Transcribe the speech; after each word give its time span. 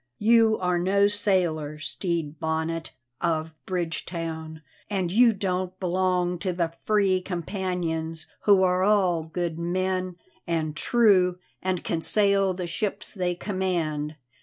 You 0.17 0.57
are 0.57 0.79
no 0.79 1.07
sailor, 1.07 1.77
Stede 1.77 2.39
Bonnet 2.39 2.91
of 3.21 3.53
Bridgetown, 3.67 4.63
and 4.89 5.11
you 5.11 5.31
don't 5.31 5.79
belong 5.79 6.39
to 6.39 6.51
the 6.53 6.73
free 6.85 7.21
companions, 7.21 8.25
who 8.45 8.63
are 8.63 8.81
all 8.83 9.21
good 9.21 9.59
men 9.59 10.15
and 10.47 10.75
true 10.75 11.37
and 11.61 11.83
can 11.83 12.01
sail 12.01 12.55
the 12.55 12.65
ships 12.65 13.13
they 13.13 13.35
command. 13.35 14.15